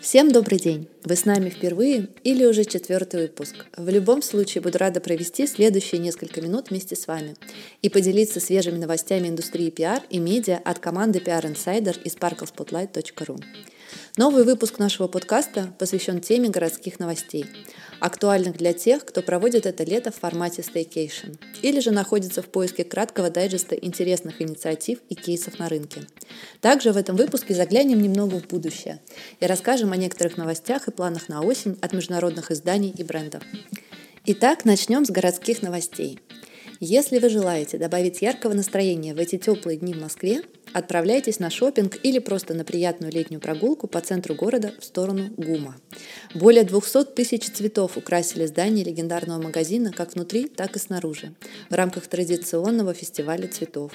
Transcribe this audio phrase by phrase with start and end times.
[0.00, 0.88] Всем добрый день!
[1.04, 3.66] Вы с нами впервые или уже четвертый выпуск.
[3.76, 7.36] В любом случае буду рада провести следующие несколько минут вместе с вами
[7.82, 13.44] и поделиться свежими новостями индустрии пиар и медиа от команды PR Insider из sparklespotlight.ru.
[14.16, 17.46] Новый выпуск нашего подкаста посвящен теме городских новостей,
[18.00, 22.84] актуальных для тех, кто проводит это лето в формате staycation или же находится в поиске
[22.84, 26.02] краткого дайджеста интересных инициатив и кейсов на рынке.
[26.60, 29.00] Также в этом выпуске заглянем немного в будущее
[29.40, 33.42] и расскажем о некоторых новостях и планах на осень от международных изданий и брендов.
[34.26, 36.20] Итак, начнем с городских новостей.
[36.82, 41.96] Если вы желаете добавить яркого настроения в эти теплые дни в Москве, отправляйтесь на шопинг
[42.02, 45.76] или просто на приятную летнюю прогулку по центру города в сторону ГУМа.
[46.34, 51.34] Более 200 тысяч цветов украсили здание легендарного магазина как внутри, так и снаружи,
[51.68, 53.92] в рамках традиционного фестиваля цветов.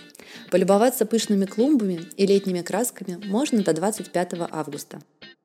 [0.51, 5.01] Полюбоваться пышными клумбами и летними красками можно до 25 августа.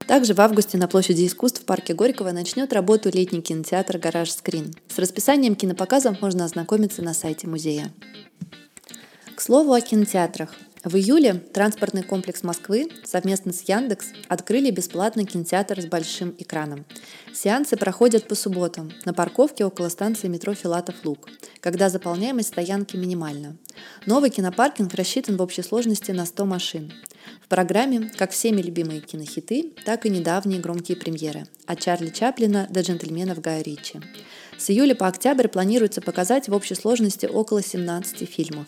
[0.07, 4.75] Также в августе на площади искусств в парке Горького начнет работу летний кинотеатр «Гараж Скрин».
[4.89, 7.93] С расписанием кинопоказов можно ознакомиться на сайте музея.
[9.37, 10.55] К слову о кинотеатрах.
[10.83, 16.87] В июле транспортный комплекс Москвы совместно с Яндекс открыли бесплатный кинотеатр с большим экраном.
[17.35, 21.29] Сеансы проходят по субботам на парковке около станции метро Филатов-Луг,
[21.61, 23.59] когда заполняемость стоянки минимальна.
[24.07, 26.93] Новый кинопаркинг рассчитан в общей сложности на 100 машин.
[27.43, 32.81] В программе как всеми любимые кинохиты, так и недавние громкие премьеры от Чарли Чаплина до
[32.81, 34.01] джентльменов Гая Ричи.
[34.57, 38.67] С июля по октябрь планируется показать в общей сложности около 17 фильмов.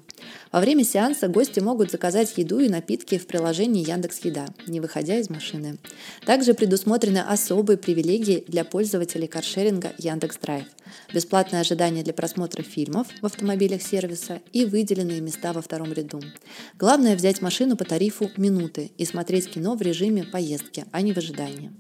[0.51, 5.17] Во время сеанса гости могут заказать еду и напитки в приложении Яндекс Еда, не выходя
[5.19, 5.79] из машины.
[6.27, 10.67] Также предусмотрены особые привилегии для пользователей каршеринга Яндекс Драйв,
[11.13, 16.21] бесплатное ожидание для просмотра фильмов в автомобилях сервиса и выделенные места во втором ряду.
[16.79, 21.19] Главное взять машину по тарифу минуты и смотреть кино в режиме поездки, а не в
[21.19, 21.71] ожидании.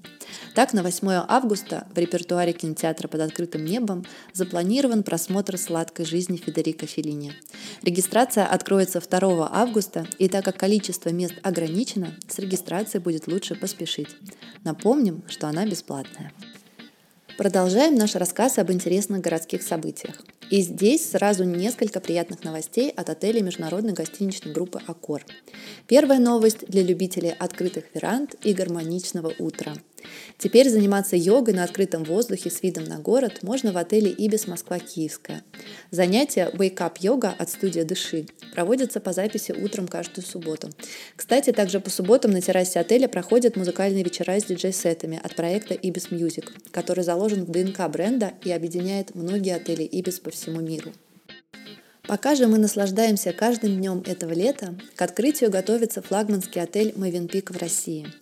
[0.54, 6.86] Так, на 8 августа в репертуаре кинотеатра под открытым небом запланирован просмотр «Сладкой жизни» Федерико
[6.86, 7.32] Феллини.
[7.82, 14.08] Регистрация откроется 2 августа, и так как количество мест ограничено, с регистрацией будет лучше поспешить.
[14.64, 16.32] Напомним, что она бесплатная.
[17.38, 20.20] Продолжаем наш рассказ об интересных городских событиях.
[20.50, 25.24] И здесь сразу несколько приятных новостей от отеля международной гостиничной группы «Аккор».
[25.86, 29.74] Первая новость для любителей открытых веранд и гармоничного утра–
[30.38, 34.78] Теперь заниматься йогой на открытом воздухе с видом на город можно в отеле «Ибис Москва
[34.78, 35.44] Киевская».
[35.90, 40.70] Занятия Wake Up Yoga от студии «Дыши» проводятся по записи утром каждую субботу.
[41.16, 46.08] Кстати, также по субботам на террасе отеля проходят музыкальные вечера с диджей-сетами от проекта «Ибис
[46.10, 50.92] Music, который заложен в ДНК бренда и объединяет многие отели «Ибис» по всему миру.
[52.02, 57.56] Пока же мы наслаждаемся каждым днем этого лета, к открытию готовится флагманский отель «Мовенпик» в
[57.56, 58.08] России–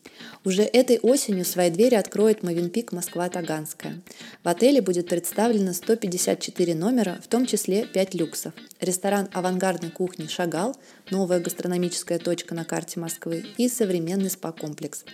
[0.44, 4.00] уже этой осенью свои двери откроет Мовенпик Москва-Таганская.
[4.42, 8.54] В отеле будет представлено 154 номера, в том числе 5 люксов.
[8.80, 10.76] Ресторан авангардной кухни «Шагал»,
[11.10, 15.04] новая гастрономическая точка на карте Москвы и современный спа-комплекс.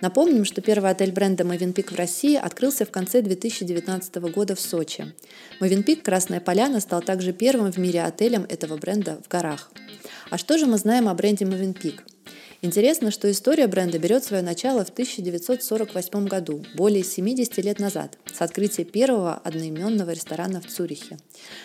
[0.00, 5.12] Напомним, что первый отель бренда Мовенпик в России открылся в конце 2019 года в Сочи.
[5.60, 9.70] Мовенпик Красная Поляна стал также первым в мире отелем этого бренда в горах.
[10.30, 12.02] А что же мы знаем о бренде Мовенпик?
[12.62, 18.40] Интересно, что история бренда берет свое начало в 1948 году, более 70 лет назад, с
[18.40, 21.18] открытия первого одноименного ресторана в Цюрихе.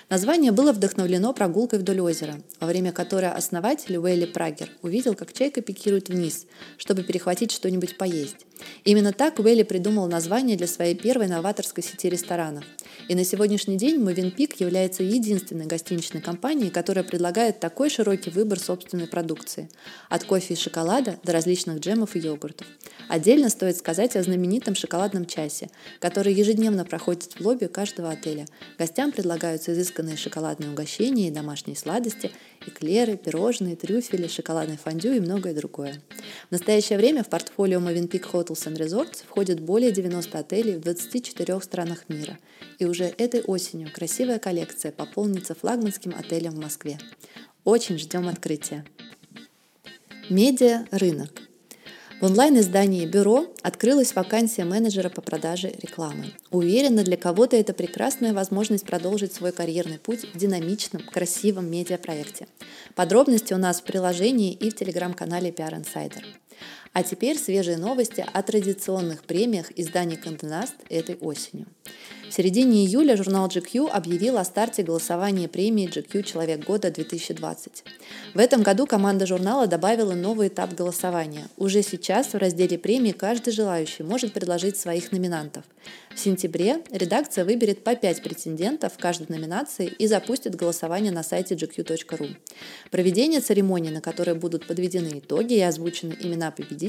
[0.10, 5.62] Название было вдохновлено прогулкой вдоль озера, во время которой основатель Уэлли Прагер увидел, как чайка
[5.62, 6.46] пикирует вниз,
[6.78, 8.46] чтобы перехватить что-нибудь поесть.
[8.84, 12.64] Именно так Уэлли придумал название для своей первой новаторской сети ресторанов.
[13.08, 19.08] И на сегодняшний день Мовенпик является единственной гостиничной компанией, которая предлагает такой широкий выбор собственной
[19.08, 19.70] продукции.
[20.10, 22.68] От кофе и шоколада до различных джемов и йогуртов.
[23.08, 28.46] Отдельно стоит сказать о знаменитом шоколадном часе, который ежедневно проходит в лобби каждого отеля.
[28.78, 32.32] Гостям предлагаются изысканные шоколадные угощения и домашние сладости,
[32.68, 36.02] эклеры, пирожные, трюфели, шоколадный фондю и многое другое.
[36.50, 41.62] В настоящее время в портфолио Movenpick Hotels and Resorts входит более 90 отелей в 24
[41.62, 42.38] странах мира.
[42.80, 46.98] И уже этой осенью красивая коллекция пополнится флагманским отелем в Москве.
[47.64, 48.86] Очень ждем открытия.
[50.30, 51.32] Медиа рынок.
[52.22, 56.34] В онлайн-издании «Бюро» открылась вакансия менеджера по продаже рекламы.
[56.52, 62.48] Уверена, для кого-то это прекрасная возможность продолжить свой карьерный путь в динамичном, красивом медиапроекте.
[62.94, 66.26] Подробности у нас в приложении и в телеграм-канале PR Insider.
[67.00, 71.66] А теперь свежие новости о традиционных премиях издания «Кандинаст» этой осенью.
[72.30, 77.70] В середине июля журнал GQ объявил о старте голосования премии GQ «Человек года-2020».
[78.36, 81.48] В этом году команда журнала добавила новый этап голосования.
[81.58, 85.64] Уже сейчас в разделе премии каждый желающий может предложить своих номинантов.
[86.14, 91.56] В сентябре редакция выберет по 5 претендентов в каждой номинации и запустит голосование на сайте
[91.56, 92.36] gq.ru.
[92.92, 96.89] Проведение церемонии, на которой будут подведены итоги и озвучены имена победителей,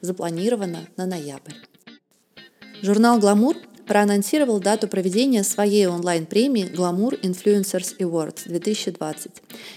[0.00, 1.54] запланировано на ноябрь.
[2.82, 3.56] Журнал «Гламур»
[3.90, 9.32] проанонсировал дату проведения своей онлайн-премии Glamour Influencers Awards 2020.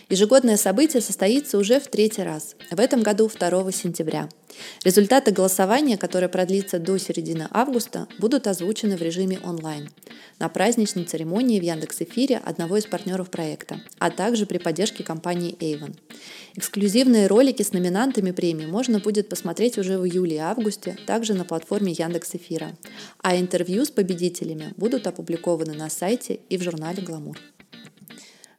[0.10, 4.30] Ежегодное событие состоится уже в третий раз, в этом году 2 сентября.
[4.84, 9.90] Результаты голосования, которое продлится до середины августа, будут озвучены в режиме онлайн
[10.40, 15.96] на праздничной церемонии в Яндекс.Эфире одного из партнеров проекта, а также при поддержке компании Avon.
[16.56, 21.46] Эксклюзивные ролики с номинантами премии можно будет посмотреть уже в июле и августе, также на
[21.46, 22.78] платформе Яндекс.Эфира.
[23.22, 27.40] А интервью с победителями будут опубликованы на сайте и в журнале «Гламур».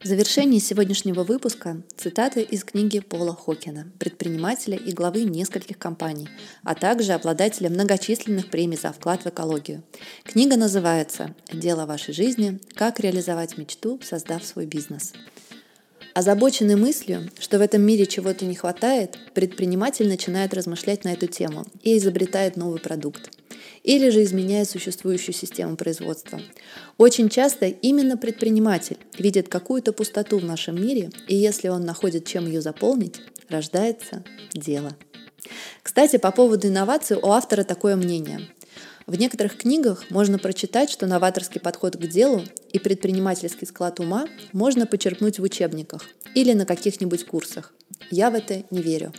[0.05, 6.29] В завершении сегодняшнего выпуска цитаты из книги Пола Хокина, предпринимателя и главы нескольких компаний,
[6.63, 9.83] а также обладателя многочисленных премий за вклад в экологию.
[10.25, 12.61] Книга называется «Дело вашей жизни.
[12.75, 15.15] Как реализовать мечту, создав свой бизнес».
[16.13, 21.65] Озабоченный мыслью, что в этом мире чего-то не хватает, предприниматель начинает размышлять на эту тему
[21.83, 23.34] и изобретает новый продукт
[23.85, 26.41] или же изменяет существующую систему производства.
[26.99, 32.47] Очень часто именно предприниматель видит какую-то пустоту в нашем мире, и если он находит, чем
[32.47, 34.97] ее заполнить, рождается дело.
[35.83, 38.49] Кстати, по поводу инноваций у автора такое мнение.
[39.07, 42.43] В некоторых книгах можно прочитать, что новаторский подход к делу
[42.73, 47.75] и предпринимательский склад ума можно почерпнуть в учебниках или на каких-нибудь курсах.
[48.11, 49.13] Я в это не верю.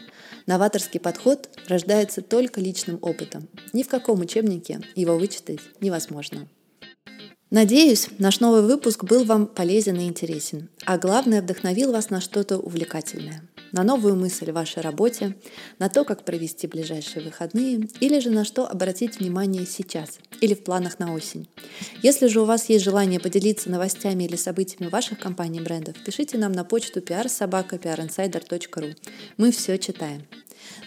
[0.46, 3.48] Новаторский подход рождается только личным опытом.
[3.74, 6.48] Ни в каком учебнике его вычитать невозможно.
[7.50, 12.58] Надеюсь, наш новый выпуск был вам полезен и интересен, а главное, вдохновил вас на что-то
[12.58, 13.42] увлекательное–
[13.76, 15.36] на новую мысль в вашей работе,
[15.80, 20.64] на то, как провести ближайшие выходные, или же на что обратить внимание сейчас или в
[20.64, 21.48] планах на осень.
[22.02, 26.38] Если же у вас есть желание поделиться новостями или событиями ваших компаний и брендов, пишите
[26.38, 28.96] нам на почту prsobaka.prinsider.ru.
[29.38, 30.24] Мы все читаем.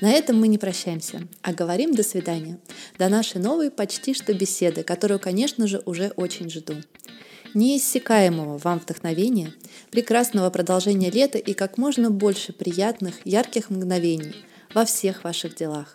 [0.00, 2.58] На этом мы не прощаемся, а говорим до свидания.
[2.98, 6.74] До нашей новой почти что беседы, которую, конечно же, уже очень жду
[7.54, 9.52] неиссякаемого вам вдохновения,
[9.90, 14.34] прекрасного продолжения лета и как можно больше приятных, ярких мгновений
[14.74, 15.94] во всех ваших делах.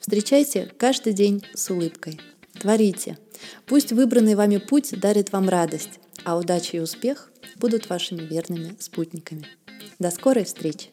[0.00, 2.20] Встречайте каждый день с улыбкой.
[2.60, 3.18] Творите.
[3.66, 9.46] Пусть выбранный вами путь дарит вам радость, а удача и успех будут вашими верными спутниками.
[9.98, 10.88] До скорой встречи!